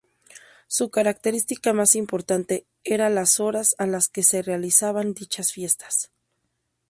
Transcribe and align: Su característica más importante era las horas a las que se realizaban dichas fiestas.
Su 0.65 0.89
característica 0.89 1.73
más 1.73 1.93
importante 1.93 2.65
era 2.83 3.11
las 3.11 3.39
horas 3.39 3.75
a 3.77 3.85
las 3.85 4.07
que 4.07 4.23
se 4.23 4.41
realizaban 4.41 5.13
dichas 5.13 5.51
fiestas. 5.51 6.09